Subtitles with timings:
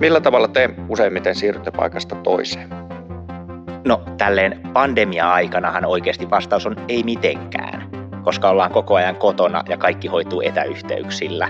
[0.00, 2.68] Millä tavalla te useimmiten siirrytte paikasta toiseen?
[3.84, 7.88] No tälleen pandemia-aikanahan oikeasti vastaus on ei mitenkään,
[8.22, 11.48] koska ollaan koko ajan kotona ja kaikki hoituu etäyhteyksillä.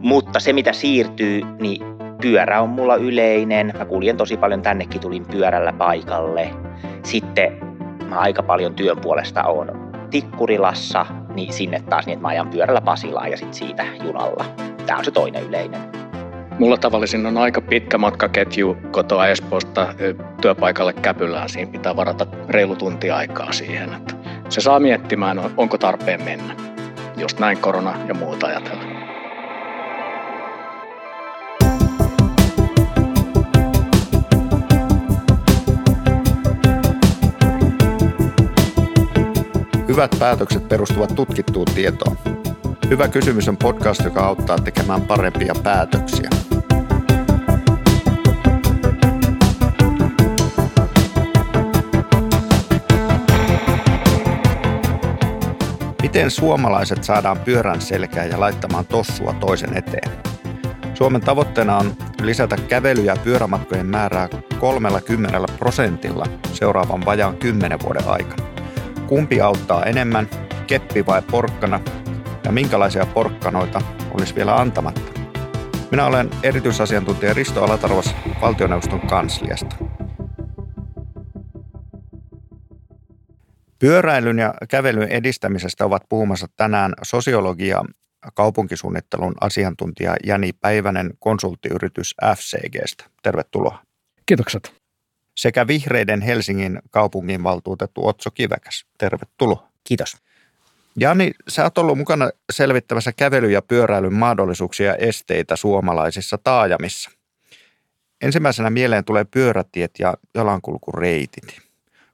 [0.00, 1.86] Mutta se mitä siirtyy, niin
[2.22, 3.72] pyörä on mulla yleinen.
[3.78, 6.50] Mä kuljen tosi paljon tännekin, tulin pyörällä paikalle.
[7.02, 7.58] Sitten
[8.08, 12.80] mä aika paljon työn puolesta on Tikkurilassa, niin sinne taas niin, että mä ajan pyörällä
[12.80, 14.44] Pasilaan ja sitten siitä junalla.
[14.86, 16.05] Tämä on se toinen yleinen.
[16.58, 19.94] Mulla tavallisin on aika pitkä matkaketju kotoa Espoosta
[20.40, 21.48] työpaikalle Käpylään.
[21.48, 23.94] Siinä pitää varata reilu tunti aikaa siihen.
[23.94, 24.14] Että
[24.48, 26.54] se saa miettimään, onko tarpeen mennä.
[27.16, 28.96] Just näin korona ja muuta ajatellen.
[39.88, 42.16] Hyvät päätökset perustuvat tutkittuun tietoon.
[42.90, 46.45] Hyvä kysymys on podcast, joka auttaa tekemään parempia päätöksiä.
[56.16, 60.12] Miten suomalaiset saadaan pyörän selkään ja laittamaan tossua toisen eteen?
[60.94, 64.28] Suomen tavoitteena on lisätä kävely- ja pyörämatkojen määrää
[64.60, 68.48] 30 prosentilla seuraavan vajaan 10 vuoden aikana.
[69.06, 70.28] Kumpi auttaa enemmän,
[70.66, 71.80] keppi vai porkkana,
[72.44, 73.80] ja minkälaisia porkkanoita
[74.14, 75.20] olisi vielä antamatta?
[75.90, 79.76] Minä olen erityisasiantuntija Risto Alatarvas valtioneuvoston kansliasta.
[83.78, 87.84] Pyöräilyn ja kävelyn edistämisestä ovat puhumassa tänään sosiologia
[88.34, 93.04] kaupunkisuunnittelun asiantuntija Jani Päivänen konsulttiyritys FCGstä.
[93.22, 93.82] Tervetuloa.
[94.26, 94.74] Kiitokset
[95.36, 98.84] sekä vihreiden Helsingin kaupunginvaltuutettu Otso Kiväkäs.
[98.98, 99.68] Tervetuloa.
[99.84, 100.16] Kiitos.
[100.96, 107.10] Jani, sä oot ollut mukana selvittämässä kävely- ja pyöräilyn mahdollisuuksia ja esteitä suomalaisissa taajamissa.
[108.20, 111.65] Ensimmäisenä mieleen tulee pyörätiet ja jalankulkureitit.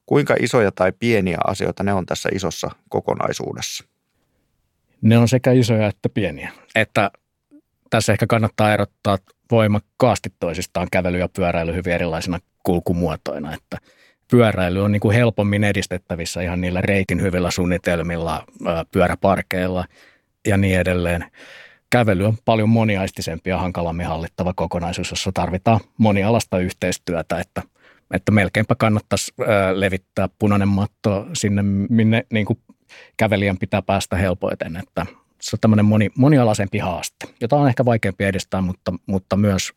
[0.07, 3.85] Kuinka isoja tai pieniä asioita ne on tässä isossa kokonaisuudessa?
[5.03, 6.53] Ne on sekä isoja että pieniä.
[6.75, 7.11] Että
[7.91, 9.19] tässä ehkä kannattaa erottaa
[9.51, 13.79] voimakkaasti toisistaan kävely ja pyöräily hyvin erilaisina kulkumuotoina, että
[14.31, 18.45] pyöräily on niin kuin helpommin edistettävissä ihan niillä reitin hyvillä suunnitelmilla,
[18.91, 19.85] pyöräparkeilla
[20.47, 21.25] ja niin edelleen.
[21.91, 27.63] Kävely on paljon moniaistisempi ja hankalammin hallittava kokonaisuus, jossa tarvitaan monialasta yhteistyötä, että,
[28.13, 29.33] että melkeinpä kannattaisi
[29.75, 32.59] levittää punainen matto sinne, minne niin kuin
[33.17, 35.07] kävelijän pitää päästä helpoiten, että
[35.41, 39.73] se on tämmöinen moni, monialaisempi haaste, jota on ehkä vaikeampi edistää, mutta, mutta myös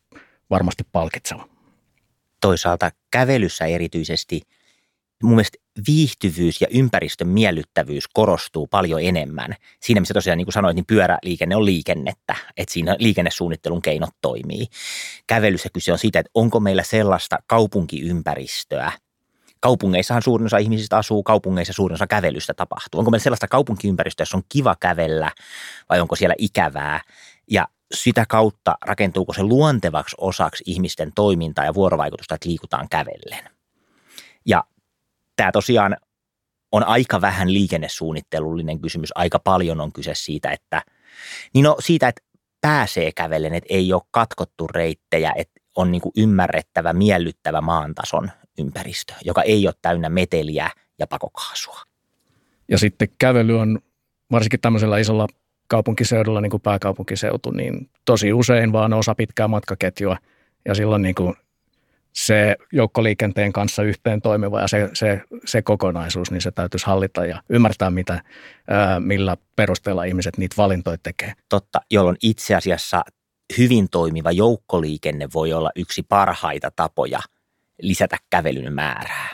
[0.50, 1.48] varmasti palkitseva.
[2.40, 4.40] Toisaalta kävelyssä erityisesti
[5.22, 5.58] mun mielestä
[5.88, 9.54] viihtyvyys ja ympäristön miellyttävyys korostuu paljon enemmän.
[9.80, 14.66] Siinä missä tosiaan niin kuin sanoit, niin pyöräliikenne on liikennettä, että siinä liikennesuunnittelun keinot toimii.
[15.26, 18.92] Kävelyssä kyse on siitä, että onko meillä sellaista kaupunkiympäristöä,
[19.60, 22.98] kaupungeissahan suurin osa ihmisistä asuu, kaupungeissa suurin osa kävelystä tapahtuu.
[22.98, 25.30] Onko meillä sellaista kaupunkiympäristöä, jossa on kiva kävellä
[25.88, 27.00] vai onko siellä ikävää?
[27.50, 33.55] Ja sitä kautta rakentuuko se luontevaksi osaksi ihmisten toimintaa ja vuorovaikutusta, että liikutaan kävellen.
[35.36, 35.96] Tämä tosiaan
[36.72, 39.12] on aika vähän liikennesuunnittelullinen kysymys.
[39.14, 40.82] Aika paljon on kyse siitä, että,
[41.54, 42.22] niin no siitä, että
[42.60, 49.42] pääsee kävellen, että ei ole katkottu reittejä, että on niin ymmärrettävä, miellyttävä maantason ympäristö, joka
[49.42, 51.80] ei ole täynnä meteliä ja pakokaasua.
[52.68, 53.78] Ja sitten kävely on
[54.32, 55.26] varsinkin tämmöisellä isolla
[55.68, 60.16] kaupunkiseudulla, niin kuin pääkaupunkiseutu, niin tosi usein vaan osa pitkää matkaketjua
[60.64, 61.34] ja silloin niin kuin
[62.16, 67.42] se joukkoliikenteen kanssa yhteen toimiva ja se, se, se kokonaisuus, niin se täytyisi hallita ja
[67.48, 68.22] ymmärtää, mitä,
[68.70, 71.32] ää, millä perusteella ihmiset niitä valintoja tekee.
[71.48, 73.02] Totta, jolloin itse asiassa
[73.58, 77.18] hyvin toimiva joukkoliikenne voi olla yksi parhaita tapoja
[77.82, 79.28] lisätä kävelyn määrää.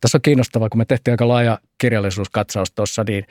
[0.00, 3.24] Tässä on kiinnostavaa, kun me tehtiin aika laaja kirjallisuuskatsaus tuossa, niin,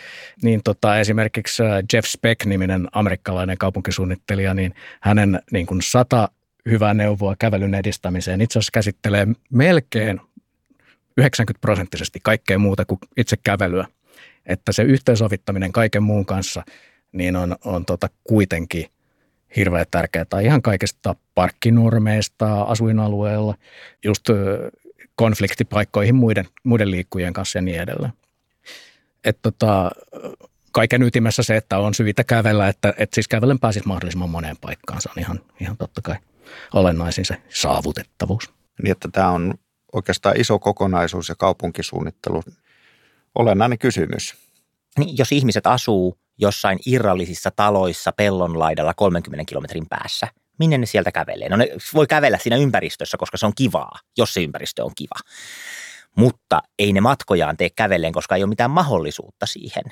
[0.44, 6.30] niin tota, esimerkiksi Jeff Speck-niminen amerikkalainen kaupunkisuunnittelija, niin hänen niin kuin sata
[6.70, 10.22] hyvää neuvoa kävelyn edistämiseen itse asiassa käsittelee melkein
[11.18, 13.88] 90 prosenttisesti kaikkea muuta kuin itse kävelyä.
[14.46, 16.64] Että se yhteensovittaminen kaiken muun kanssa
[17.12, 18.86] niin on, on tota kuitenkin
[19.56, 20.26] hirveän tärkeää.
[20.44, 23.56] Ihan kaikesta parkkinormeista asuinalueella,
[24.04, 24.30] just
[25.16, 28.14] konfliktipaikkoihin muiden, muiden liikkujien kanssa ja niin edelleen.
[29.24, 29.92] Et tota,
[30.72, 35.02] kaiken ytimessä se, että on syytä kävellä, että, että siis kävellen pääsisi mahdollisimman moneen paikkaan.
[35.02, 36.16] Se on ihan, ihan totta kai
[36.74, 38.54] olennaisin se saavutettavuus.
[38.84, 39.54] Niin, että tämä on
[39.94, 42.44] oikeastaan iso kokonaisuus ja kaupunkisuunnittelu.
[43.36, 44.36] Olennainen kysymys.
[45.00, 50.28] Niin, jos ihmiset asuu jossain irrallisissa taloissa pellon laidalla 30 kilometrin päässä,
[50.60, 51.50] minne ne sieltä kävelee?
[51.50, 55.30] No ne voi kävellä siinä ympäristössä, koska se on kivaa, jos se ympäristö on kiva.
[56.16, 59.84] Mutta ei ne matkojaan tee kävelleen, koska ei ole mitään mahdollisuutta siihen.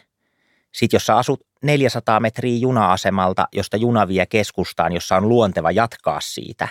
[0.71, 6.21] Sitten jos sä asut 400 metriä juna-asemalta, josta juna vie keskustaan, jossa on luonteva jatkaa
[6.21, 6.67] siitä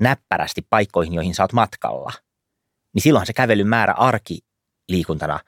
[0.00, 2.12] näppärästi paikkoihin, joihin sä oot matkalla,
[2.94, 5.40] niin silloinhan se kävelyn määrä arkiliikuntana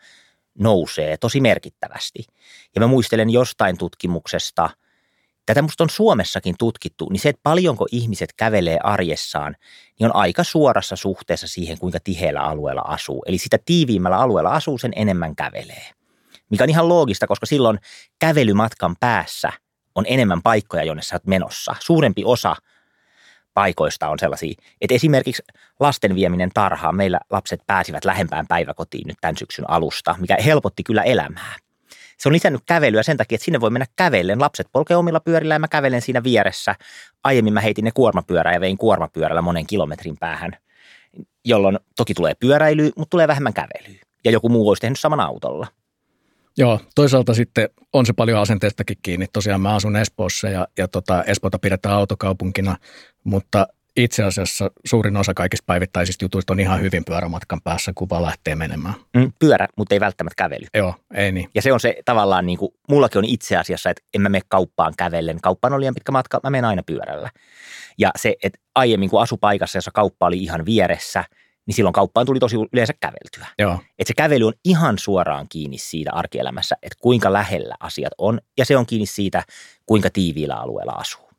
[0.58, 2.24] nousee tosi merkittävästi.
[2.74, 4.70] Ja mä muistelen jostain tutkimuksesta,
[5.46, 9.56] tätä musta on Suomessakin tutkittu, niin se, että paljonko ihmiset kävelee arjessaan,
[9.98, 13.22] niin on aika suorassa suhteessa siihen, kuinka tiheällä alueella asuu.
[13.26, 15.90] Eli sitä tiiviimmällä alueella asuu, sen enemmän kävelee.
[16.50, 17.78] Mikä on ihan loogista, koska silloin
[18.18, 19.52] kävelymatkan päässä
[19.94, 21.76] on enemmän paikkoja, jonne sä oot menossa.
[21.80, 22.56] Suurempi osa
[23.54, 25.42] paikoista on sellaisia, että esimerkiksi
[25.80, 31.02] lasten vieminen tarhaan, meillä lapset pääsivät lähempään päiväkotiin nyt tämän syksyn alusta, mikä helpotti kyllä
[31.02, 31.56] elämää.
[32.18, 34.40] Se on lisännyt kävelyä sen takia, että sinne voi mennä kävellen.
[34.40, 36.74] Lapset polkee omilla pyörillä ja mä kävelen siinä vieressä.
[37.24, 40.52] Aiemmin mä heitin ne kuormapyörää ja vein kuormapyörällä monen kilometrin päähän,
[41.44, 44.00] jolloin toki tulee pyöräilyä, mutta tulee vähemmän kävelyä.
[44.24, 45.66] Ja joku muu olisi tehnyt saman autolla.
[46.58, 49.26] Joo, toisaalta sitten on se paljon asenteestakin kiinni.
[49.32, 52.76] Tosiaan mä asun Espoossa ja, ja tota, Espoota pidetään autokaupunkina,
[53.24, 53.66] mutta
[53.96, 58.54] itse asiassa suurin osa kaikista päivittäisistä jutuista on ihan hyvin pyörämatkan päässä, kun vaan lähtee
[58.54, 58.94] menemään.
[59.16, 60.66] Mm, pyörä, mutta ei välttämättä kävely.
[60.74, 61.50] Joo, ei niin.
[61.54, 64.42] Ja se on se tavallaan, niin kuin, mullakin on itse asiassa, että en mä mene
[64.48, 65.40] kauppaan kävellen.
[65.40, 67.30] Kauppaan on liian pitkä matka, mä menen aina pyörällä.
[67.98, 71.24] Ja se, että aiemmin kun asupaikassa, jossa kauppa oli ihan vieressä–
[71.66, 73.46] niin silloin kauppaan tuli tosi yleensä käveltyä.
[73.58, 73.80] Joo.
[73.98, 78.64] Että se kävely on ihan suoraan kiinni siitä arkielämässä, että kuinka lähellä asiat on, ja
[78.64, 79.42] se on kiinni siitä,
[79.86, 81.30] kuinka tiiviillä alueella asuu.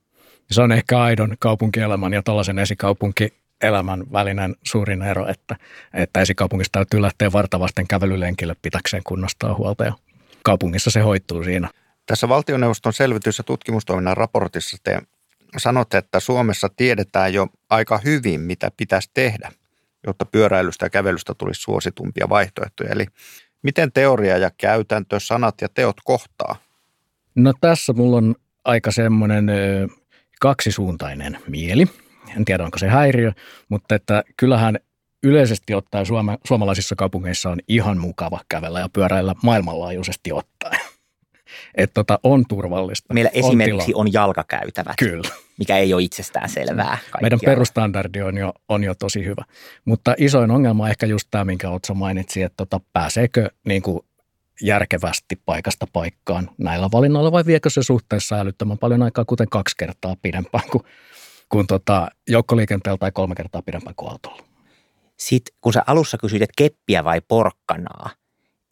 [0.51, 5.55] Se on ehkä aidon kaupunkielämän ja tällaisen esikaupunkielämän välinen suurin ero, että,
[5.93, 9.93] että esikaupungissa täytyy lähteä vartavasten kävelylenkille pitäkseen kunnostaa huolta, ja
[10.43, 11.69] kaupungissa se hoituu siinä.
[12.05, 15.01] Tässä valtioneuvoston selvitys- ja tutkimustoiminnan raportissa te
[15.57, 19.51] sanotte, että Suomessa tiedetään jo aika hyvin, mitä pitäisi tehdä–
[20.09, 22.89] jotta pyöräilystä ja kävelystä tulisi suositumpia vaihtoehtoja.
[22.89, 23.05] Eli
[23.61, 26.55] miten teoria ja käytäntö, sanat ja teot kohtaa?
[27.35, 29.51] No tässä mulla on aika semmoinen
[30.41, 31.85] kaksisuuntainen mieli.
[32.37, 33.31] En tiedä, onko se häiriö,
[33.69, 34.77] mutta että kyllähän
[35.23, 40.79] yleisesti ottaen suoma, suomalaisissa kaupungeissa on ihan mukava kävellä ja pyöräillä maailmanlaajuisesti ottaen.
[41.75, 43.13] Että tota, on turvallista.
[43.13, 44.01] Meillä on esimerkiksi tila.
[44.01, 44.95] on jalkakäytävät.
[44.99, 46.85] Kyllä mikä ei ole itsestään selvää.
[46.85, 47.21] Kaikkialla.
[47.21, 49.43] Meidän perustandardi on jo, on jo tosi hyvä.
[49.85, 53.99] Mutta isoin ongelma on ehkä just tämä, minkä Otso mainitsi, että tota, pääseekö niin kuin
[54.61, 60.15] järkevästi paikasta paikkaan näillä valinnoilla vai viekö se suhteessa älyttömän paljon aikaa, kuten kaksi kertaa
[60.21, 60.83] pidempään kuin,
[61.49, 64.43] kuin tota, joukkoliikenteellä tai kolme kertaa pidempään kuin autolla.
[65.17, 68.09] Sitten kun sä alussa kysyit, että keppiä vai porkkanaa,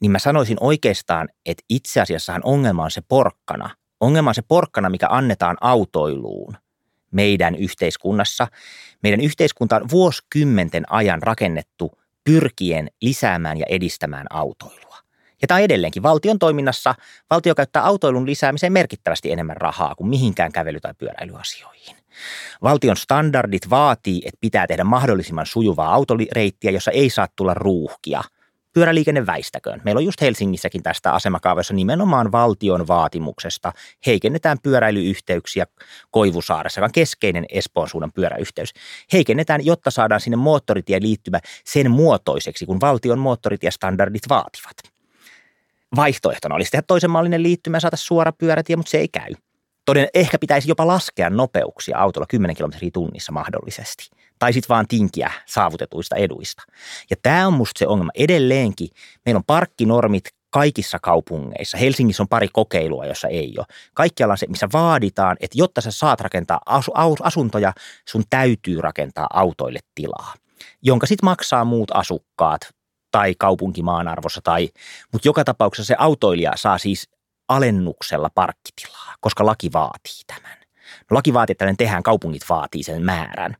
[0.00, 3.70] niin mä sanoisin oikeastaan, että itse asiassahan ongelma on se porkkana.
[4.00, 6.56] Ongelma on se porkkana, mikä annetaan autoiluun
[7.10, 8.46] meidän yhteiskunnassa.
[9.02, 14.96] Meidän yhteiskunta on vuosikymmenten ajan rakennettu pyrkien lisäämään ja edistämään autoilua.
[15.42, 16.94] Ja tämä on edelleenkin valtion toiminnassa.
[17.30, 21.96] Valtio käyttää autoilun lisäämiseen merkittävästi enemmän rahaa kuin mihinkään kävely- tai pyöräilyasioihin.
[22.62, 28.22] Valtion standardit vaatii, että pitää tehdä mahdollisimman sujuvaa autoreittiä, jossa ei saa tulla ruuhkia–
[28.76, 29.80] pyöräliikenne väistäköön.
[29.84, 33.72] Meillä on just Helsingissäkin tästä asemakaavassa nimenomaan valtion vaatimuksesta.
[34.06, 35.66] Heikennetään pyöräilyyhteyksiä
[36.10, 38.70] Koivusaaressa, joka on keskeinen Espoon suunnan pyöräyhteys.
[39.12, 44.76] Heikennetään, jotta saadaan sinne moottoritien liittymä sen muotoiseksi, kun valtion moottoritiestandardit vaativat.
[45.96, 49.34] Vaihtoehtona olisi tehdä toisen mallinen liittymä ja saada suora pyörätie, mutta se ei käy.
[49.86, 55.30] Toden, ehkä pitäisi jopa laskea nopeuksia autolla 10 kilometriä tunnissa mahdollisesti tai sitten vaan tinkiä
[55.46, 56.62] saavutetuista eduista.
[57.10, 58.10] Ja tämä on musta se ongelma.
[58.14, 58.88] Edelleenkin
[59.26, 61.78] meillä on parkkinormit kaikissa kaupungeissa.
[61.78, 63.66] Helsingissä on pari kokeilua, jossa ei ole.
[63.94, 66.60] Kaikkialla se, missä vaaditaan, että jotta sä saat rakentaa
[67.22, 67.72] asuntoja,
[68.08, 70.34] sun täytyy rakentaa autoille tilaa,
[70.82, 72.60] jonka sitten maksaa muut asukkaat
[73.10, 74.40] tai kaupunkimaan arvossa.
[74.44, 74.68] Tai,
[75.12, 77.08] mutta joka tapauksessa se autoilija saa siis
[77.48, 80.58] alennuksella parkkitilaa, koska laki vaatii tämän.
[81.10, 83.56] No, laki vaatii, että tehdään, kaupungit vaatii sen määrän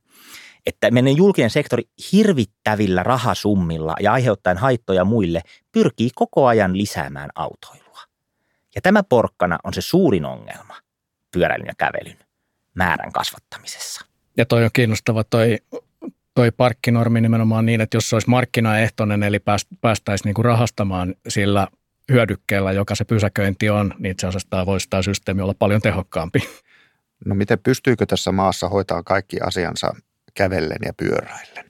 [0.67, 8.01] että meidän julkinen sektori hirvittävillä rahasummilla ja aiheuttaen haittoja muille pyrkii koko ajan lisäämään autoilua.
[8.75, 10.77] Ja tämä porkkana on se suurin ongelma
[11.33, 12.19] pyöräilyn ja kävelyn
[12.75, 14.07] määrän kasvattamisessa.
[14.37, 15.59] Ja toi on kiinnostava toi,
[16.35, 19.39] toi parkkinormi nimenomaan niin, että jos se olisi markkinaehtoinen, eli
[19.81, 21.69] päästäisiin niinku rahastamaan sillä
[22.13, 26.39] hyödykkeellä, joka se pysäköinti on, niin itse asiassa tämä voisi tämä systeemi olla paljon tehokkaampi.
[27.27, 29.95] No miten pystyykö tässä maassa hoitaa kaikki asiansa
[30.35, 31.67] kävellen ja pyöräillen.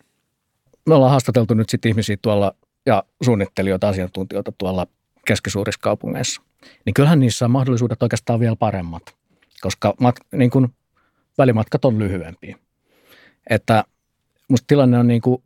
[0.87, 2.53] Me ollaan haastateltu nyt sitten ihmisiä tuolla
[2.87, 4.87] ja suunnittelijoita, asiantuntijoita tuolla
[5.27, 6.43] keskisuurissa kaupungeissa.
[6.85, 9.03] Niin kyllähän niissä on mahdollisuudet oikeastaan vielä paremmat,
[9.61, 10.75] koska mat, niin kun
[11.39, 12.59] välimatkat on lyhyempiä.
[13.51, 13.85] Että
[14.49, 15.43] musta tilanne on niin kuin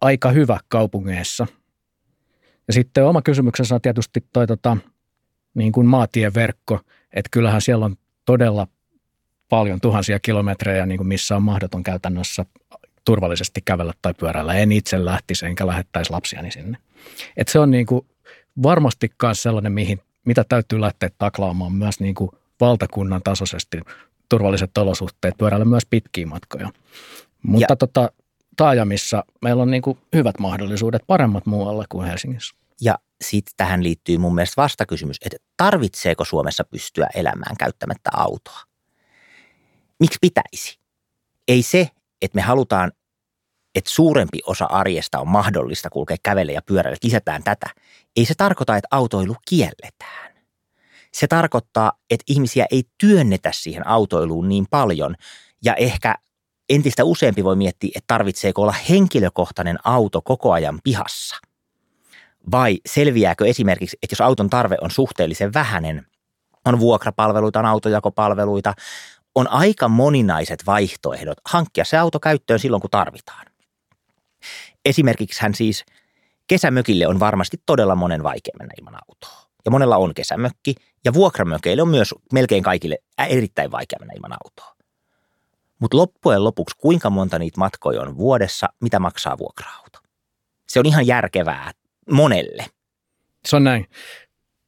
[0.00, 1.46] aika hyvä kaupungeissa.
[2.70, 4.76] Ja sitten oma kysymyksensä on tietysti toi tota,
[5.54, 6.80] niin kuin maatieverkko,
[7.12, 8.66] että kyllähän siellä on todella
[9.48, 12.46] paljon tuhansia kilometrejä, niin kuin missä on mahdoton käytännössä
[13.04, 14.54] turvallisesti kävellä tai pyöräillä.
[14.54, 16.78] En itse lähtisi enkä lähettäisi lapsiani sinne.
[17.36, 18.06] Et se on niin kuin
[18.62, 23.80] varmasti myös sellainen, mihin, mitä täytyy lähteä taklaamaan myös niin kuin valtakunnan tasoisesti
[24.28, 26.70] turvalliset olosuhteet pyöräillä myös pitkiä matkoja.
[27.42, 27.76] Mutta ja.
[27.76, 28.12] tota,
[28.56, 32.56] taajamissa meillä on niin kuin hyvät mahdollisuudet, paremmat muualla kuin Helsingissä.
[32.80, 38.60] Ja sitten tähän liittyy mun mielestä vastakysymys, että tarvitseeko Suomessa pystyä elämään käyttämättä autoa?
[40.00, 40.78] Miksi pitäisi?
[41.48, 41.88] Ei se,
[42.22, 42.92] että me halutaan,
[43.74, 47.66] että suurempi osa arjesta on mahdollista kulkea kävelle ja pyörällä, lisätään tätä.
[48.16, 50.30] Ei se tarkoita, että autoilu kielletään.
[51.12, 55.14] Se tarkoittaa, että ihmisiä ei työnnetä siihen autoiluun niin paljon
[55.64, 56.14] ja ehkä
[56.70, 61.36] entistä useampi voi miettiä, että tarvitseeko olla henkilökohtainen auto koko ajan pihassa.
[62.50, 66.06] Vai selviääkö esimerkiksi, että jos auton tarve on suhteellisen vähäinen,
[66.64, 68.74] on vuokrapalveluita, on autojakopalveluita,
[69.34, 73.46] on aika moninaiset vaihtoehdot hankkia se auto käyttöön silloin, kun tarvitaan.
[74.84, 75.84] Esimerkiksi hän siis
[76.46, 79.50] kesämökille on varmasti todella monen vaikea mennä ilman autoa.
[79.64, 80.74] Ja monella on kesämökki,
[81.04, 82.98] ja vuokramökeille on myös melkein kaikille
[83.28, 84.79] erittäin vaikea mennä ilman autoa.
[85.80, 89.98] Mutta loppujen lopuksi, kuinka monta niitä matkoja on vuodessa, mitä maksaa vuokra-auto?
[90.68, 91.72] Se on ihan järkevää
[92.10, 92.66] monelle.
[93.48, 93.86] Se on näin.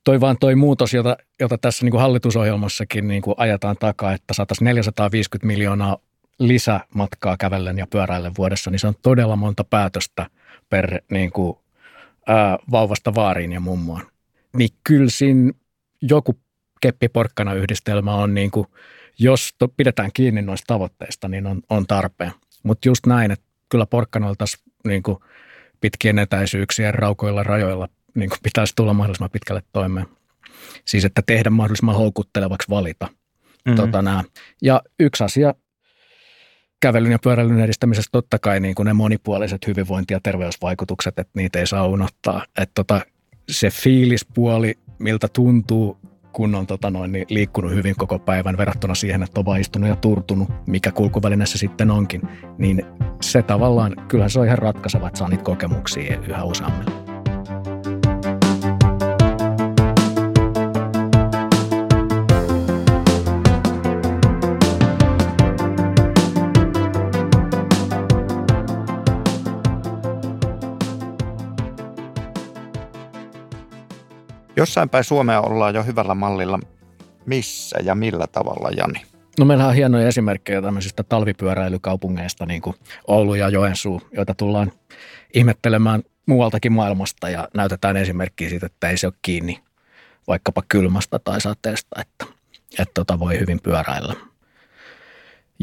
[0.05, 4.35] Toi vaan toi muutos, jota, jota tässä niin kuin hallitusohjelmassakin niin kuin ajetaan takaa, että
[4.35, 5.99] saataisiin 450 miljoonaa
[6.39, 10.27] lisämatkaa kävellen ja pyöräillen vuodessa, niin se on todella monta päätöstä
[10.71, 11.59] per niin kuin,
[12.27, 14.03] ää, vauvasta vaariin ja mummoon.
[14.57, 15.53] Niin kyllä siinä
[16.03, 16.39] joku
[16.83, 18.67] keppiporkkana yhdistelmä on niin kuin–
[19.19, 22.33] jos to, pidetään kiinni noista tavoitteista, niin on, on tarpeen.
[22.63, 24.45] Mutta just näin, että kyllä porkkanoilta
[24.87, 25.19] niin kuin
[25.81, 30.07] pitkien etäisyyksien raukoilla rajoilla niin kuin pitäisi tulla mahdollisimman pitkälle toimeen.
[30.85, 33.07] Siis että tehdä mahdollisimman houkuttelevaksi valita.
[33.07, 33.77] Mm-hmm.
[33.77, 34.25] Tota, nää.
[34.63, 35.55] Ja yksi asia
[36.81, 41.59] kävelyn ja pyöräilyn edistämisessä totta kai niin kuin ne monipuoliset hyvinvointi- ja terveysvaikutukset, että niitä
[41.59, 42.45] ei saa unohtaa.
[42.59, 43.01] Että tota,
[43.51, 45.99] se fiilispuoli, miltä tuntuu
[46.33, 49.89] kun on tota noin, niin liikkunut hyvin koko päivän verrattuna siihen, että on vain istunut
[49.89, 52.23] ja turtunut, mikä kulkuvälineessä sitten onkin,
[52.59, 52.87] niin
[53.21, 57.02] se tavallaan, kyllähän se on ihan ratkaiseva, että saa niitä kokemuksia yhä useammille.
[74.57, 76.61] Jossain päin Suomea ollaan jo hyvällä mallilla.
[77.27, 79.03] Missä ja millä tavalla, Jani?
[79.39, 84.73] No meillä on hienoja esimerkkejä tämmöisistä talvipyöräilykaupungeista, niin kuin Oulu ja Joensuu, joita tullaan
[85.35, 89.63] ihmettelemään muualtakin maailmasta ja näytetään esimerkkiä siitä, että ei se ole kiinni
[90.29, 92.27] vaikkapa kylmästä tai sateesta, että,
[92.79, 94.15] että tota voi hyvin pyöräillä.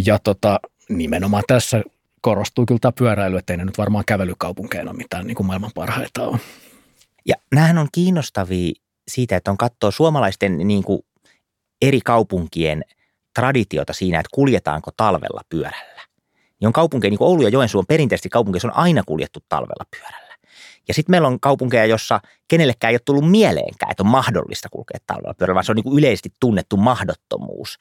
[0.05, 1.83] Ja tota, nimenomaan tässä
[2.21, 6.23] korostuu kyllä tämä pyöräily, että ei ne nyt varmaan kävelykaupunkeina mitään niin kuin maailman parhaita
[6.23, 6.39] on.
[7.29, 8.73] Ja näähän on kiinnostavia
[9.07, 10.99] siitä, että on katsoa suomalaisten niin kuin
[11.81, 12.83] eri kaupunkien
[13.35, 16.01] traditiota siinä, että kuljetaanko talvella pyörällä.
[16.61, 20.35] Niin kaupunkeja, niin kuin Oulu ja Joensuu on perinteisesti kaupunkeja, on aina kuljettu talvella pyörällä.
[20.87, 24.99] Ja sitten meillä on kaupunkeja, jossa kenellekään ei ole tullut mieleenkään, että on mahdollista kulkea
[25.07, 27.79] talvella pyörällä, vaan se on niin kuin yleisesti tunnettu mahdottomuus.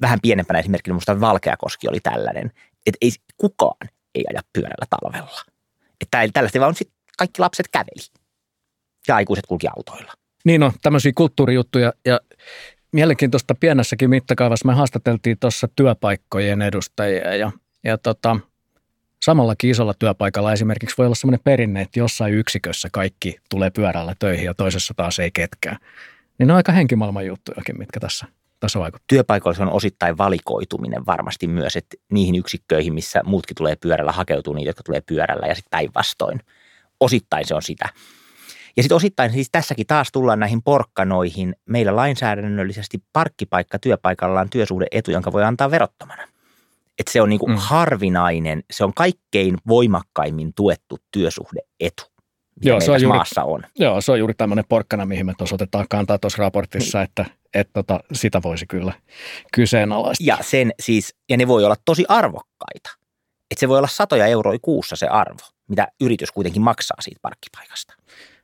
[0.00, 2.52] Vähän pienempänä esimerkkinä minusta Valkeakoski oli tällainen,
[2.86, 5.42] että ei kukaan ei aja pyörällä talvella.
[6.00, 8.17] Että tällaista vaan sitten kaikki lapset käveli
[9.08, 10.12] ja aikuiset kulki autoilla.
[10.44, 12.20] Niin on, tämmöisiä kulttuurijuttuja ja
[12.92, 17.52] mielenkiintoista pienessäkin mittakaavassa me haastateltiin tuossa työpaikkojen edustajia ja,
[17.84, 18.36] ja tota,
[19.22, 24.44] samallakin isolla työpaikalla esimerkiksi voi olla semmoinen perinne, että jossain yksikössä kaikki tulee pyörällä töihin
[24.44, 25.76] ja toisessa taas ei ketkään.
[26.38, 28.26] Niin ne on aika henkimaailman juttujakin, mitkä tässä,
[28.60, 29.04] tässä vaikuttaa.
[29.08, 34.68] Työpaikoilla on osittain valikoituminen varmasti myös, että niihin yksikköihin, missä muutkin tulee pyörällä, hakeutuu niitä,
[34.68, 36.40] jotka tulee pyörällä ja sitten päinvastoin.
[37.00, 37.88] Osittain se on sitä.
[38.76, 41.56] Ja sitten osittain siis tässäkin taas tullaan näihin porkkanoihin.
[41.66, 46.22] Meillä lainsäädännöllisesti parkkipaikka työpaikalla on työsuhdeetu, jonka voi antaa verottomana.
[46.98, 47.58] Että se on niin kuin mm.
[47.58, 52.02] harvinainen, se on kaikkein voimakkaimmin tuettu työsuhdeetu.
[52.62, 53.62] Joo, se on juuri, maassa on.
[53.78, 57.04] Joo, se on juuri tämmöinen porkkana, mihin me tuossa otetaan kantaa tuossa raportissa, niin.
[57.04, 58.92] että, että tota, sitä voisi kyllä
[59.52, 60.26] kyseenalaistaa.
[60.26, 62.90] Ja, sen siis, ja ne voi olla tosi arvokkaita.
[63.50, 67.94] Että se voi olla satoja euroja kuussa se arvo, mitä yritys kuitenkin maksaa siitä parkkipaikasta.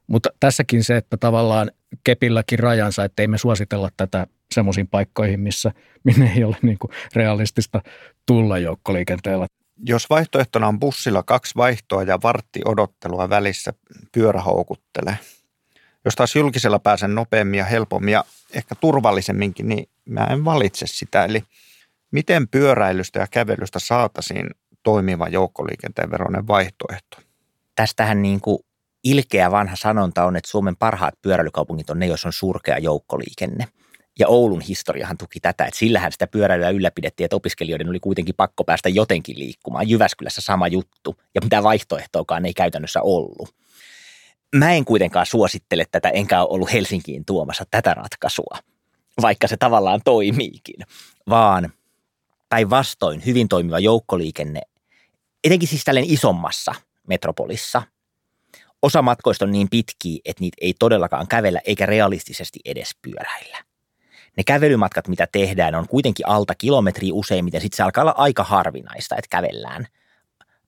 [0.07, 1.71] Mutta tässäkin se, että tavallaan
[2.05, 5.73] kepilläkin rajansa, että ei me suositella tätä semmoisiin paikkoihin, missä
[6.05, 7.83] minne ei ole niin kuin realistista
[8.27, 9.47] tulla joukkoliikenteellä.
[9.87, 13.73] Jos vaihtoehtona on bussilla kaksi vaihtoa ja vartti odottelua välissä,
[14.13, 15.19] pyörä houkuttelee.
[16.05, 21.25] Jos taas julkisella pääsen nopeammin ja helpommin ja ehkä turvallisemminkin, niin mä en valitse sitä.
[21.25, 21.43] Eli
[22.11, 24.51] miten pyöräilystä ja kävelystä saataisiin
[24.83, 27.17] toimiva joukkoliikenteen veroinen vaihtoehto?
[27.75, 28.59] Tästähän niin kuin
[29.05, 33.69] ilkeä vanha sanonta on, että Suomen parhaat pyöräilykaupungit on ne, jos on surkea joukkoliikenne.
[34.19, 38.65] Ja Oulun historiahan tuki tätä, että sillähän sitä pyöräilyä ylläpidettiin, että opiskelijoiden oli kuitenkin pakko
[38.65, 39.89] päästä jotenkin liikkumaan.
[39.89, 43.55] Jyväskylässä sama juttu, ja mitä vaihtoehtoakaan ei käytännössä ollut.
[44.55, 48.59] Mä en kuitenkaan suosittele tätä, enkä ole ollut Helsinkiin tuomassa tätä ratkaisua,
[49.23, 50.81] vaikka se tavallaan toimiikin,
[51.29, 51.73] vaan
[52.49, 54.61] päinvastoin hyvin toimiva joukkoliikenne,
[55.45, 56.75] etenkin siis tällainen isommassa
[57.07, 57.83] metropolissa–
[58.85, 63.59] Osa matkoista on niin pitkiä, että niitä ei todellakaan kävellä eikä realistisesti edes pyöräillä.
[64.37, 67.61] Ne kävelymatkat, mitä tehdään, on kuitenkin alta kilometriä useimmiten.
[67.61, 69.87] Sitten se alkaa olla aika harvinaista, että kävellään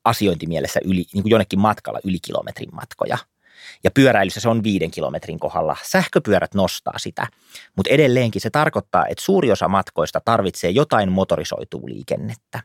[0.05, 3.19] asiointimielessä yli, niin kuin jonnekin matkalla yli kilometrin matkoja.
[3.85, 5.77] Ja pyöräilyssä se on viiden kilometrin kohdalla.
[5.83, 7.27] Sähköpyörät nostaa sitä,
[7.77, 12.63] mutta edelleenkin se tarkoittaa, että suuri osa matkoista tarvitsee jotain motorisoitua liikennettä,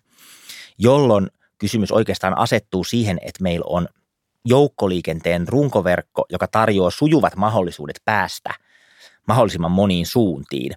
[0.78, 1.28] jolloin
[1.58, 3.88] kysymys oikeastaan asettuu siihen, että meillä on–
[4.46, 8.50] joukkoliikenteen runkoverkko, joka tarjoaa sujuvat mahdollisuudet päästä
[9.28, 10.72] mahdollisimman moniin suuntiin.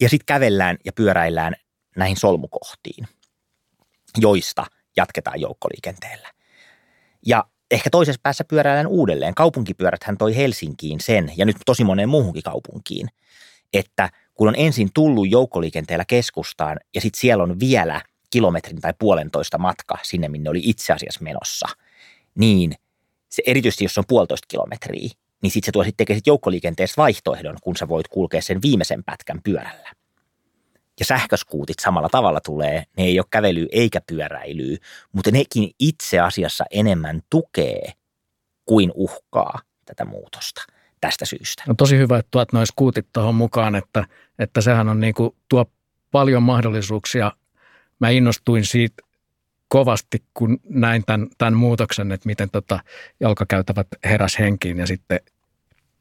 [0.00, 1.54] Ja sitten kävellään ja pyöräillään
[1.96, 3.08] näihin solmukohtiin,
[4.18, 6.28] joista jatketaan joukkoliikenteellä.
[7.26, 9.34] Ja ehkä toisessa päässä pyöräillään uudelleen.
[9.34, 13.08] Kaupunkipyörät hän toi Helsinkiin sen, ja nyt tosi moneen muuhunkin kaupunkiin,
[13.72, 19.58] että kun on ensin tullut joukkoliikenteellä keskustaan, ja sitten siellä on vielä kilometrin tai puolentoista
[19.58, 21.68] matka sinne, minne oli itse asiassa menossa–
[22.40, 22.74] niin
[23.28, 25.08] se erityisesti jos on puolitoista kilometriä,
[25.42, 29.40] niin sitten se tuo sitten tekee joukkoliikenteessä vaihtoehdon, kun sä voit kulkea sen viimeisen pätkän
[29.44, 29.90] pyörällä.
[30.98, 34.76] Ja sähköskuutit samalla tavalla tulee, ne ei ole kävely eikä pyöräilyä,
[35.12, 37.92] mutta nekin itse asiassa enemmän tukee
[38.64, 40.62] kuin uhkaa tätä muutosta
[41.00, 41.62] tästä syystä.
[41.68, 44.06] On tosi hyvä, että tuot noin skuutit tuohon mukaan, että,
[44.38, 45.64] että sehän on niin kuin, tuo
[46.10, 47.32] paljon mahdollisuuksia.
[47.98, 49.02] Mä innostuin siitä
[49.70, 52.80] kovasti, kun näin tämän, tämän muutoksen, että miten tota
[53.20, 55.20] jalkakäytävät heräs henkiin ja sitten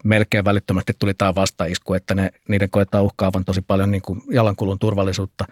[0.03, 4.79] melkein välittömästi tuli tämä vastaisku, että ne, niiden koetaan uhkaavan tosi paljon niin kuin jalankulun
[4.79, 5.45] turvallisuutta.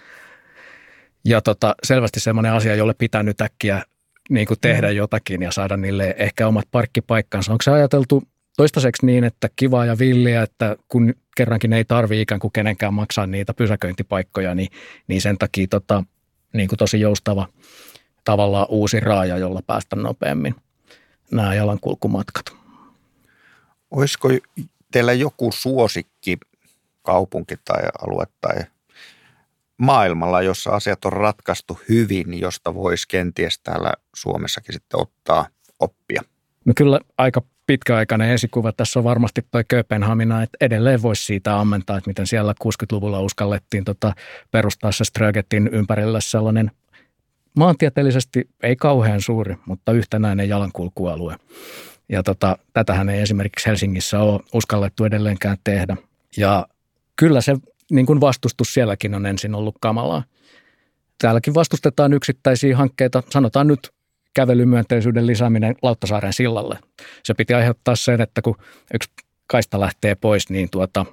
[1.25, 3.84] Ja tota, selvästi semmoinen asia, jolle pitää nyt äkkiä
[4.30, 4.95] niin kuin tehdä mm.
[4.95, 7.51] jotakin ja saada niille ehkä omat parkkipaikkansa.
[7.51, 8.23] Onko se ajateltu
[8.58, 13.27] toistaiseksi niin, että kivaa ja villiä, että kun kerrankin ei tarvi ikään kuin kenenkään maksaa
[13.27, 14.69] niitä pysäköintipaikkoja, niin,
[15.08, 16.03] niin sen takia tota,
[16.53, 17.47] niin kuin tosi joustava
[18.27, 20.55] tavallaan uusi raaja, jolla päästä nopeammin
[21.31, 22.45] nämä jalankulkumatkat.
[23.91, 24.29] Olisiko
[24.91, 26.37] teillä joku suosikki
[27.01, 28.55] kaupunki tai alue tai
[29.77, 35.47] maailmalla, jossa asiat on ratkaistu hyvin, josta voisi kenties täällä Suomessakin sitten ottaa
[35.79, 36.21] oppia?
[36.65, 41.97] No kyllä aika pitkäaikainen esikuva tässä on varmasti toi Kööpenhamina, että edelleen voisi siitä ammentaa,
[41.97, 44.13] että miten siellä 60-luvulla uskallettiin tota
[44.51, 46.71] perustaa se Strögetin ympärillä sellainen
[47.58, 51.36] maantieteellisesti ei kauhean suuri, mutta yhtenäinen jalankulkualue.
[52.10, 55.98] Ja tota, tätähän ei esimerkiksi Helsingissä ole uskallettu edelleenkään tehdä.
[56.38, 56.67] Ja
[57.15, 57.56] kyllä se
[57.91, 60.24] niin kuin vastustus sielläkin on ensin ollut kamalaa.
[61.22, 63.89] Täälläkin vastustetaan yksittäisiä hankkeita, sanotaan nyt
[64.34, 66.80] kävelymyönteisyyden lisääminen Lauttasaaren sillalle.
[67.24, 68.56] Se piti aiheuttaa sen, että kun
[68.93, 69.10] yksi
[69.48, 71.06] kaista lähtee pois, niin tuota,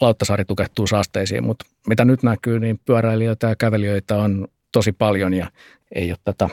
[0.00, 5.50] Lauttasaari tukehtuu saasteisiin, mutta mitä nyt näkyy, niin pyöräilijöitä ja kävelijöitä on tosi paljon ja
[5.94, 6.48] ei ole tätä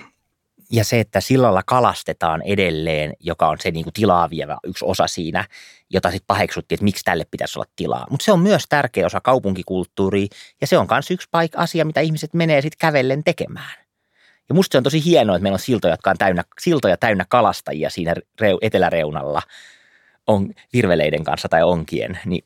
[0.73, 5.07] ja se, että sillalla kalastetaan edelleen, joka on se niin kuin tilaa vievä yksi osa
[5.07, 5.45] siinä,
[5.89, 8.07] jota sitten paheksuttiin, että miksi tälle pitäisi olla tilaa.
[8.09, 10.27] Mutta se on myös tärkeä osa kaupunkikulttuuria
[10.61, 13.83] ja se on myös yksi paikka asia, mitä ihmiset menee sitten kävellen tekemään.
[14.49, 17.25] Ja musta se on tosi hienoa, että meillä on siltoja, jotka on täynnä, siltoja täynnä
[17.29, 19.41] kalastajia siinä reu, eteläreunalla
[20.27, 22.45] on virveleiden kanssa tai onkien, niin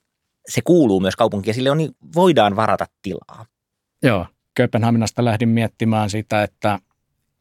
[0.49, 3.45] se kuuluu myös kaupunkiin ja sille on, niin voidaan varata tilaa.
[4.03, 4.25] Joo,
[4.57, 6.79] Kööpenhaminasta lähdin miettimään sitä, että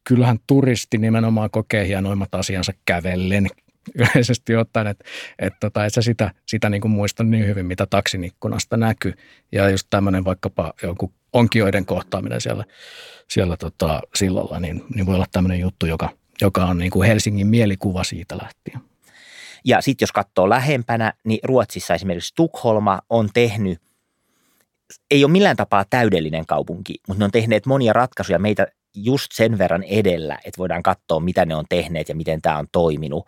[0.05, 3.48] kyllähän turisti nimenomaan kokee hienoimmat asiansa kävellen
[3.98, 5.05] yleisesti ottaen, että,
[5.38, 9.14] että, tota, että sitä, sitä niin kuin muistan niin hyvin, mitä taksin ikkunasta näkyy.
[9.52, 12.64] Ja just tämmöinen vaikkapa joku onkioiden kohtaaminen siellä,
[13.29, 16.09] siellä tota, sillalla, niin, niin voi olla tämmöinen juttu, joka,
[16.40, 18.81] joka on niin kuin Helsingin mielikuva siitä lähtien.
[19.64, 23.81] Ja sitten jos katsoo lähempänä, niin Ruotsissa esimerkiksi Tukholma on tehnyt
[25.11, 29.59] ei ole millään tapaa täydellinen kaupunki, mutta ne on tehneet monia ratkaisuja meitä just sen
[29.59, 33.27] verran edellä, että voidaan katsoa, mitä ne on tehneet ja miten tämä on toiminut.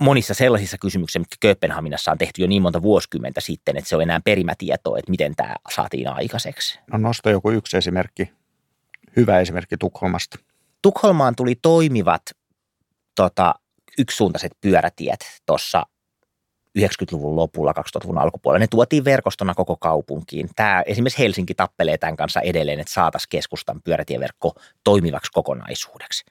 [0.00, 4.02] monissa sellaisissa kysymyksissä, mitkä Kööpenhaminassa on tehty jo niin monta vuosikymmentä sitten, että se on
[4.02, 6.78] enää perimätietoa, että miten tämä saatiin aikaiseksi.
[6.92, 8.32] No nosta joku yksi esimerkki,
[9.16, 10.38] hyvä esimerkki Tukholmasta.
[10.82, 12.22] Tukholmaan tuli toimivat
[13.14, 13.54] tota,
[13.98, 15.86] yksisuuntaiset pyörätiet tuossa
[16.78, 18.58] 90-luvun lopulla, 2000-luvun alkupuolella.
[18.58, 20.48] Ne tuotiin verkostona koko kaupunkiin.
[20.56, 26.24] Tämä esimerkiksi Helsinki tappelee tämän kanssa edelleen, että saataisiin keskustan pyörätieverkko toimivaksi kokonaisuudeksi.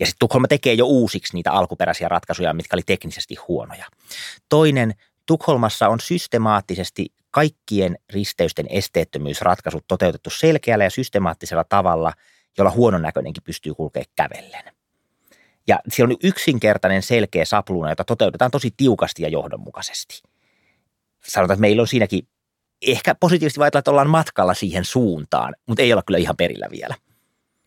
[0.00, 3.84] Ja sitten Tukholma tekee jo uusiksi niitä alkuperäisiä ratkaisuja, mitkä oli teknisesti huonoja.
[4.48, 4.94] Toinen,
[5.26, 12.12] Tukholmassa on systemaattisesti kaikkien risteysten esteettömyysratkaisut toteutettu selkeällä ja systemaattisella tavalla,
[12.58, 14.79] jolla huonon näköinenkin pystyy kulkemaan kävellen.
[15.70, 20.22] Ja siellä on yksinkertainen selkeä sapluuna, jota toteutetaan tosi tiukasti ja johdonmukaisesti.
[21.26, 22.28] Sanotaan, että meillä on siinäkin
[22.86, 26.94] ehkä positiivisesti ajatella, että ollaan matkalla siihen suuntaan, mutta ei olla kyllä ihan perillä vielä.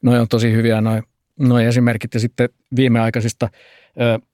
[0.02, 1.04] No on tosi hyviä noin
[1.40, 3.50] noi esimerkit ja sitten viimeaikaisista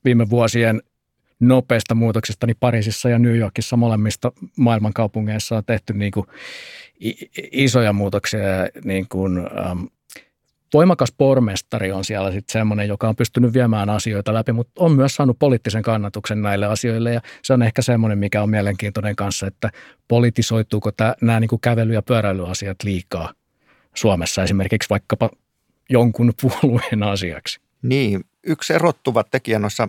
[0.06, 0.82] viime vuosien
[1.40, 6.26] nopeista muutoksista, niin Pariisissa ja New Yorkissa molemmista maailmankaupungeissa on tehty niin kuin
[7.52, 8.42] isoja muutoksia.
[8.84, 9.84] Niin kuin, ähm,
[10.74, 15.16] voimakas pormestari on siellä sitten semmoinen, joka on pystynyt viemään asioita läpi, mutta on myös
[15.16, 19.72] saanut poliittisen kannatuksen näille asioille ja se on ehkä semmoinen, mikä on mielenkiintoinen kanssa, että
[20.08, 23.34] politisoituuko tämä, nämä niin kuin kävely- ja pyöräilyasiat liikaa
[23.96, 25.30] Suomessa esimerkiksi vaikkapa
[25.90, 27.60] jonkun puolueen asiaksi.
[27.82, 29.88] Niin, yksi erottuva tekijä noissa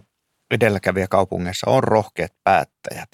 [0.51, 3.09] edelläkävijäkaupungeissa on rohkeat päättäjät.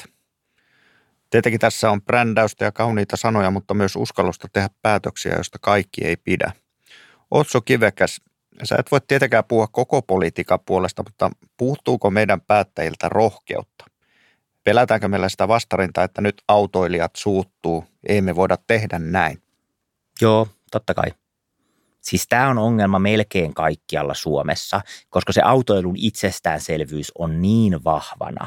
[1.30, 6.16] Tietenkin tässä on brändäystä ja kauniita sanoja, mutta myös uskallusta tehdä päätöksiä, joista kaikki ei
[6.16, 6.52] pidä.
[7.30, 8.20] Otso Kivekäs,
[8.64, 13.84] sä et voi tietenkään puhua koko politiikan puolesta, mutta puuttuuko meidän päättäjiltä rohkeutta?
[14.64, 19.42] Pelätäänkö meillä sitä vastarintaa, että nyt autoilijat suuttuu, ei me voida tehdä näin?
[20.20, 21.10] Joo, totta kai.
[22.00, 28.46] Siis tämä on ongelma melkein kaikkialla Suomessa, koska se autoilun itsestäänselvyys on niin vahvana,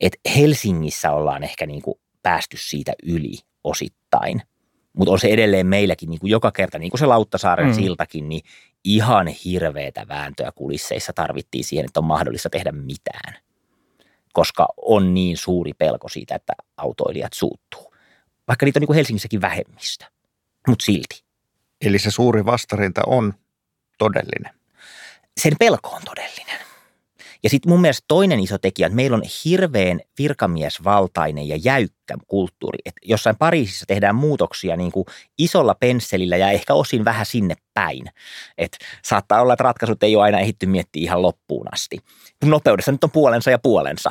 [0.00, 4.42] että Helsingissä ollaan ehkä niin kuin päästy siitä yli osittain.
[4.92, 7.74] Mutta on se edelleen meilläkin niin kuin joka kerta, niin kuin se Lauttasaaren mm.
[7.74, 8.42] siltakin, niin
[8.84, 13.36] ihan hirveätä vääntöä kulisseissa tarvittiin siihen, että on mahdollista tehdä mitään.
[14.32, 17.94] Koska on niin suuri pelko siitä, että autoilijat suuttuu.
[18.48, 20.10] Vaikka niitä on niin kuin Helsingissäkin vähemmistä,
[20.68, 21.24] mutta silti.
[21.80, 23.34] Eli se suuri vastarinta on
[23.98, 24.54] todellinen.
[25.40, 26.69] Sen pelko on todellinen.
[27.42, 32.78] Ja sitten mun mielestä toinen iso tekijä, että meillä on hirveän virkamiesvaltainen ja jäykkä kulttuuri.
[32.84, 35.06] Että jossain Pariisissa tehdään muutoksia niin kuin
[35.38, 38.04] isolla pensselillä ja ehkä osin vähän sinne päin.
[38.58, 41.98] Että saattaa olla, että ratkaisut ei ole aina ehitty miettiä ihan loppuun asti.
[42.44, 44.10] Nopeudessa nyt on puolensa ja puolensa.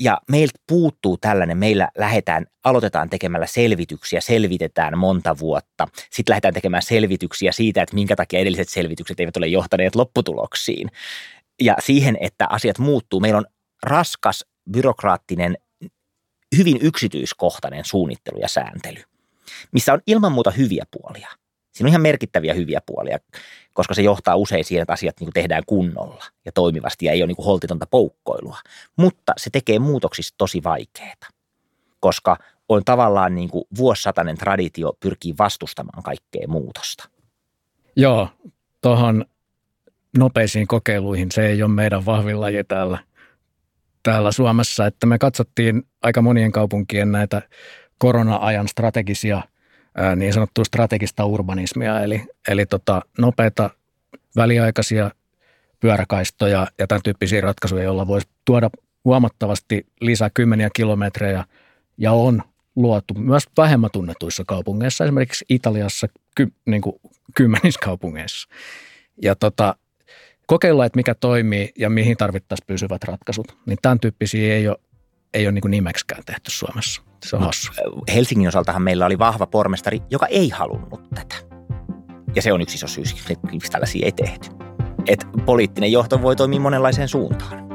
[0.00, 5.88] Ja meiltä puuttuu tällainen, meillä lähdetään, aloitetaan tekemällä selvityksiä, selvitetään monta vuotta.
[6.10, 10.90] Sitten lähdetään tekemään selvityksiä siitä, että minkä takia edelliset selvitykset eivät ole johtaneet lopputuloksiin.
[11.60, 13.20] Ja siihen, että asiat muuttuu.
[13.20, 13.46] Meillä on
[13.82, 15.58] raskas, byrokraattinen,
[16.56, 19.02] hyvin yksityiskohtainen suunnittelu ja sääntely,
[19.72, 21.28] missä on ilman muuta hyviä puolia.
[21.72, 23.18] Siinä on ihan merkittäviä hyviä puolia,
[23.72, 27.26] koska se johtaa usein siihen, että asiat niin tehdään kunnolla ja toimivasti ja ei ole
[27.26, 28.58] niin holtitonta poukkoilua.
[28.96, 31.26] Mutta se tekee muutoksista tosi vaikeita,
[32.00, 32.36] koska
[32.68, 37.08] on tavallaan niin kuin vuosisatainen traditio pyrkii vastustamaan kaikkea muutosta.
[37.96, 38.28] Joo,
[38.80, 39.24] tuohon
[40.18, 41.32] nopeisiin kokeiluihin.
[41.32, 42.98] Se ei ole meidän vahvin laji täällä,
[44.02, 47.42] täällä Suomessa, että me katsottiin aika monien kaupunkien näitä
[47.98, 49.42] korona-ajan strategisia–
[50.16, 53.70] niin sanottua strategista urbanismia, eli, eli tota, nopeita
[54.36, 55.10] väliaikaisia
[55.80, 58.70] pyöräkaistoja ja tämän tyyppisiä ratkaisuja, joilla voisi tuoda
[59.04, 61.44] huomattavasti lisää kymmeniä kilometrejä
[61.98, 62.42] ja on
[62.76, 66.96] luotu myös vähemmän tunnetuissa kaupungeissa, esimerkiksi Italiassa ky, niin kuin
[67.34, 68.48] kymmenissä kaupungeissa.
[69.22, 69.76] Ja tota,
[70.50, 74.76] kokeilla, että mikä toimii ja mihin tarvittaisiin pysyvät ratkaisut, niin tämän tyyppisiä ei ole,
[75.34, 77.02] ei ole niin kuin nimeksikään tehty Suomessa.
[77.24, 77.72] Se on hassu.
[78.14, 81.36] Helsingin osaltahan meillä oli vahva pormestari, joka ei halunnut tätä.
[82.34, 83.04] Ja se on yksi iso syy,
[83.50, 84.50] miksi tällaisia ei tehty.
[85.08, 87.69] Et poliittinen johto voi toimia monenlaiseen suuntaan.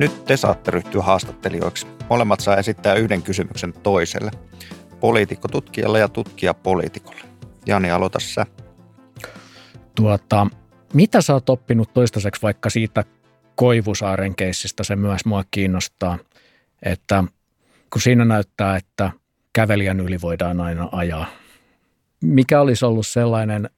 [0.00, 1.86] Nyt te saatte ryhtyä haastattelijoiksi.
[2.10, 4.30] Molemmat saa esittää yhden kysymyksen toiselle.
[5.00, 7.20] Poliitikko tutkijalle ja tutkija poliitikolle.
[7.66, 8.46] Jani, aloita sä.
[9.94, 10.46] Tuota,
[10.94, 13.04] mitä sä oot oppinut toistaiseksi vaikka siitä
[13.54, 16.18] Koivusaaren keissistä, se myös mua kiinnostaa,
[16.82, 17.24] että
[17.92, 19.10] kun siinä näyttää, että
[19.52, 21.26] kävelijän yli voidaan aina ajaa.
[22.24, 23.70] Mikä olisi ollut sellainen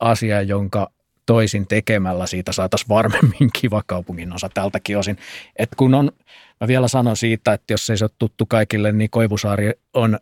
[0.00, 0.90] asia, jonka
[1.26, 5.18] toisin tekemällä siitä saataisiin varmemmin kiva kaupungin osa tältäkin osin.
[5.56, 6.12] Et kun on,
[6.60, 10.18] mä vielä sanon siitä, että jos ei se ole tuttu kaikille, niin Koivusaari on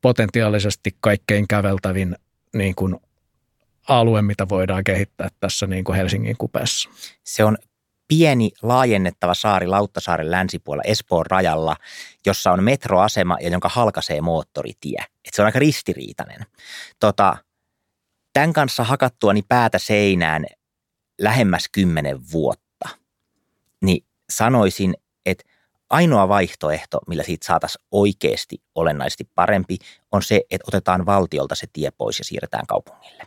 [0.00, 2.16] potentiaalisesti kaikkein käveltävin
[2.54, 2.96] niin kuin
[3.88, 6.90] alue, mitä voidaan kehittää tässä niin kuin Helsingin kupeessa.
[7.24, 7.56] Se on
[8.08, 11.76] pieni laajennettava saari Lauttasaaren länsipuolella Espoon rajalla,
[12.26, 15.00] jossa on metroasema ja jonka halkaisee moottoritie.
[15.00, 16.46] Et se on aika ristiriitainen.
[17.00, 17.36] Tota,
[18.32, 20.44] tämän kanssa hakattuani päätä seinään
[21.20, 22.88] lähemmäs kymmenen vuotta,
[23.82, 24.94] niin sanoisin,
[25.26, 25.44] että
[25.90, 29.78] ainoa vaihtoehto, millä siitä saataisiin oikeasti olennaisesti parempi,
[30.12, 33.26] on se, että otetaan valtiolta se tie pois ja siirretään kaupungille.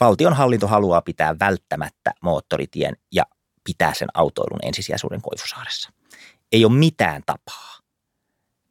[0.00, 3.24] Valtion hallinto haluaa pitää välttämättä moottoritien ja
[3.64, 5.92] pitää sen autoilun ensisijaisuuden Koivusaaressa.
[6.52, 7.78] Ei ole mitään tapaa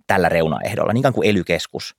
[0.08, 1.96] tällä reunaehdolla, niin kuin ely-keskus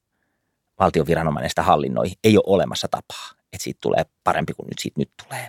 [0.78, 5.00] valtion viranomainen sitä hallinnoi, ei ole olemassa tapaa, että siitä tulee parempi kuin nyt siitä
[5.00, 5.48] nyt tulee.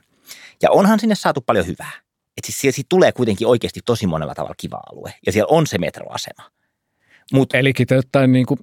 [0.62, 1.92] Ja onhan sinne saatu paljon hyvää.
[2.38, 5.14] Että siis siitä tulee kuitenkin oikeasti tosi monella tavalla kiva alue.
[5.26, 6.52] Ja siellä on se metroasema.
[7.34, 8.60] Mut, Eli kiteyttäen niin kuin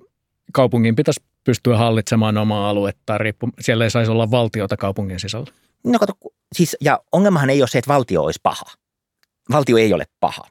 [0.53, 3.19] kaupungin pitäisi pystyä hallitsemaan omaa aluetta.
[3.19, 5.47] Riippu, siellä ei saisi olla valtiota kaupungin sisällä.
[5.85, 6.13] No kato,
[6.53, 8.65] siis, ja ongelmahan ei ole se, että valtio olisi paha.
[9.53, 10.43] Valtio ei ole paha.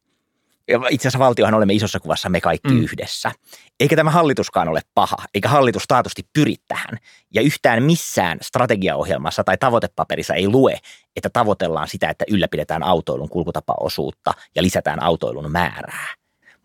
[0.68, 2.84] Ja itse asiassa valtiohan olemme isossa kuvassa me kaikki mm.
[2.84, 3.32] yhdessä.
[3.80, 6.98] Eikä tämä hallituskaan ole paha, eikä hallitus taatusti pyri tähän.
[7.34, 10.78] Ja yhtään missään strategiaohjelmassa tai tavoitepaperissa ei lue,
[11.16, 16.08] että tavoitellaan sitä, että ylläpidetään autoilun kulkutapaosuutta ja lisätään autoilun määrää.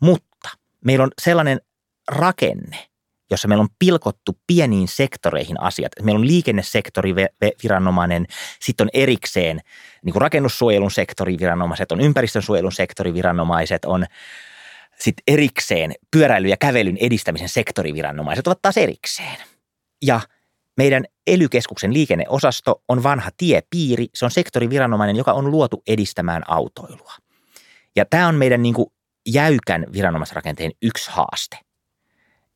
[0.01, 0.49] Mutta
[0.85, 1.61] meillä on sellainen
[2.09, 2.90] rakenne,
[3.31, 5.93] jossa meillä on pilkottu pieniin sektoreihin asiat.
[6.03, 7.15] Meillä on liikennesektori
[7.63, 8.27] viranomainen,
[8.61, 9.61] sitten on erikseen
[10.05, 14.07] niin kuin rakennussuojelun sektoriviranomaiset, on ympäristönsuojelun sektoriviranomaiset, on
[14.99, 19.37] sitten erikseen pyöräily- ja kävelyn edistämisen sektoriviranomaiset ovat taas erikseen.
[20.03, 20.21] Ja
[20.77, 27.13] meidän elykeskuksen liikenneosasto on vanha tiepiiri, se on sektoriviranomainen, joka on luotu edistämään autoilua.
[27.97, 28.93] Ja tämä on meidän niin kuin
[29.29, 31.59] jäykän viranomaisrakenteen yksi haaste–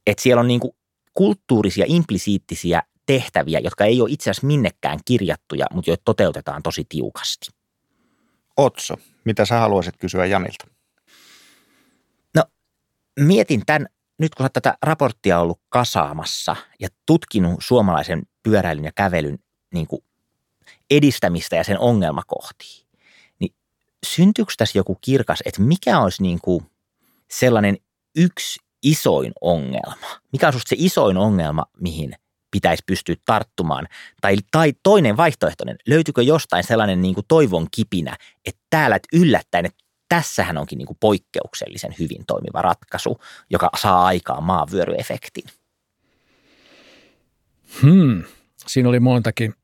[0.07, 0.73] että siellä on niin kuin
[1.15, 7.51] kulttuurisia, implisiittisiä tehtäviä, jotka ei ole itse asiassa minnekään kirjattuja, mutta joita toteutetaan tosi tiukasti.
[8.57, 10.67] Otso, mitä sä haluaisit kysyä Janilta?
[12.35, 12.45] No,
[13.21, 13.87] mietin tämän,
[14.19, 19.39] nyt kun sä tätä raporttia ollut kasaamassa ja tutkinut suomalaisen pyöräilyn ja kävelyn
[19.75, 20.05] niin kuin
[20.91, 22.87] edistämistä ja sen ongelmakohtia,
[23.41, 23.55] niin
[24.07, 26.67] syntyykö tässä joku kirkas, että mikä olisi niin kuin
[27.31, 27.79] sellainen
[28.17, 30.07] yksi isoin ongelma?
[30.33, 32.13] Mikä on susta se isoin ongelma, mihin
[32.51, 33.89] pitäisi pystyä tarttumaan?
[34.21, 38.17] Tai, tai toinen vaihtoehtoinen, löytyykö jostain sellainen niin kuin toivon kipinä,
[38.47, 43.21] että täällä että yllättäen, että tässähän onkin niin kuin poikkeuksellisen hyvin toimiva ratkaisu,
[43.51, 45.45] joka saa aikaan maavyöryefektin?
[47.83, 48.25] Hmm.
[48.67, 49.55] Siinä oli montakin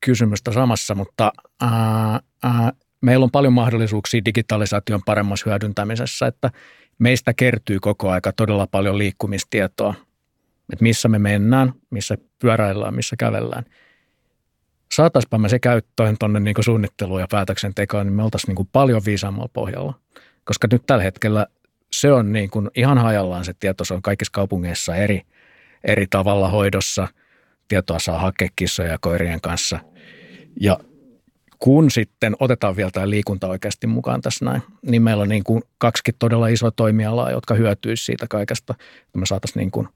[0.00, 6.50] kysymystä samassa, mutta ää, ää, meillä on paljon mahdollisuuksia digitalisaation paremmassa hyödyntämisessä, että
[6.98, 9.94] meistä kertyy koko aika todella paljon liikkumistietoa,
[10.72, 13.64] että missä me mennään, missä pyöräillään, missä kävellään.
[14.92, 19.50] Saataispa me se käyttöön tuonne niin suunnitteluun ja päätöksentekoon, niin me oltaisiin niin paljon viisaammalla
[19.52, 19.94] pohjalla.
[20.44, 21.46] Koska nyt tällä hetkellä
[21.92, 25.22] se on niin kuin ihan hajallaan se tieto, se on kaikissa kaupungeissa eri,
[25.84, 27.08] eri tavalla hoidossa.
[27.68, 29.78] Tietoa saa hakea kissoja ja koirien kanssa.
[30.60, 30.78] Ja
[31.58, 35.62] kun sitten otetaan vielä tämä liikunta oikeasti mukaan tässä näin, niin meillä on niin kuin
[35.78, 38.74] kaksikin todella isoa toimialaa, jotka hyötyisivät siitä kaikesta,
[39.06, 39.88] että me saataisiin niin kuin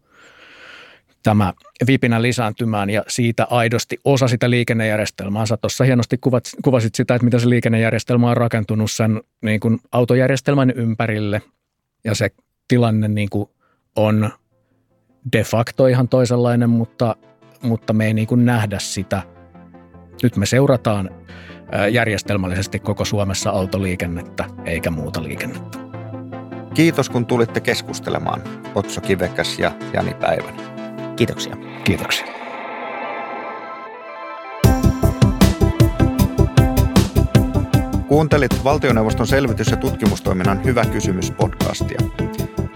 [1.22, 1.52] tämä
[1.86, 5.46] vipinä lisääntymään ja siitä aidosti osa sitä liikennejärjestelmää.
[5.46, 9.78] Sä tuossa hienosti kuvat, kuvasit sitä, että miten se liikennejärjestelmä on rakentunut sen niin kuin
[9.92, 11.42] autojärjestelmän ympärille
[12.04, 12.30] ja se
[12.68, 13.50] tilanne niin kuin
[13.96, 14.30] on
[15.32, 17.16] de facto ihan toisenlainen, mutta,
[17.62, 19.31] mutta me ei niin kuin nähdä sitä.
[20.22, 21.10] Nyt me seurataan
[21.90, 25.78] järjestelmällisesti koko Suomessa autoliikennettä eikä muuta liikennettä.
[26.74, 28.42] Kiitos kun tulitte keskustelemaan,
[28.74, 30.54] Otso Kivekäs ja Jani Päivän.
[31.16, 31.56] Kiitoksia.
[31.84, 32.26] Kiitoksia.
[38.08, 41.98] Kuuntelit valtioneuvoston selvitys- ja tutkimustoiminnan Hyvä kysymys podcastia.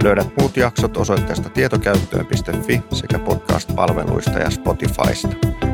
[0.03, 5.66] Löydät muut jaksot osoitteesta tietokäyttöön.fi sekä podcast-palveluista ja Spotifysta.